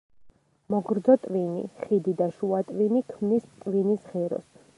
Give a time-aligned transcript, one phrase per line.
[0.75, 4.51] მოგრძო ტვინი, ხიდი და შუა ტვინი ქმნის ტვინის ღეროს.